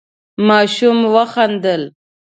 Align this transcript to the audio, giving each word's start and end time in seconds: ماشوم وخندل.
ماشوم 0.47 0.97
وخندل. 1.13 1.83